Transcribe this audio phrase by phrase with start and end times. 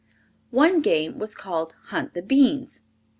[0.49, 2.81] One game was called Hunt the Beans.